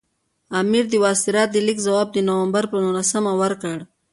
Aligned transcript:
امیر 0.61 0.85
د 0.89 0.93
وایسرا 1.03 1.43
د 1.49 1.55
لیک 1.67 1.77
ځواب 1.87 2.07
د 2.13 2.17
نومبر 2.27 2.63
پر 2.71 2.77
نولسمه 2.85 3.33
ورکړ. 3.41 3.77